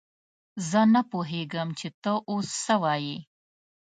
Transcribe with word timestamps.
زه 0.69 0.81
نه 0.93 1.01
پوهېږم 1.11 1.67
چې 1.79 1.87
ته 2.01 2.11
اوس 2.31 2.49
څه 2.63 2.75
وايې! 2.83 3.17